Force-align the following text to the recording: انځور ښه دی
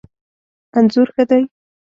انځور 0.77 1.07
ښه 1.15 1.23
دی 1.29 1.41